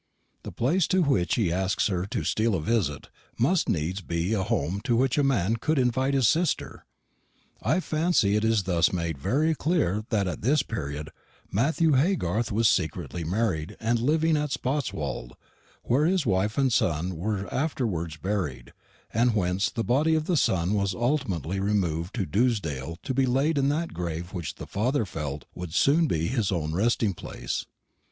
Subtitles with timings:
[0.41, 4.41] The place to which he asks her to "steal a visit" must needs be a
[4.41, 6.87] home to which a man could invite his sister.
[7.61, 11.11] I fancy it is thus made very clear that at this period
[11.51, 15.33] Matthew Haygarth was secretly married and living at Spotswold,
[15.83, 18.73] where his wife and son were afterwards buried,
[19.13, 23.55] and whence the body of the son was ultimately removed to Dewsdale to be laid
[23.59, 27.65] in that grave which the father felt would soon be his own resting place.